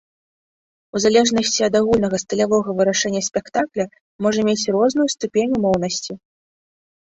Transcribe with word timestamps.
У 0.95 1.01
залежнасці 1.03 1.61
ад 1.67 1.77
агульнага 1.81 2.17
стылявога 2.23 2.69
вырашэння 2.81 3.21
спектакля 3.29 3.85
можа 4.29 4.41
мець 4.51 4.59
розную 4.81 5.07
ступень 5.19 5.51
умоўнасці. 5.63 6.13